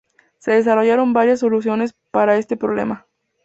[0.39, 3.05] Se desarrollaron varias soluciones para este problema.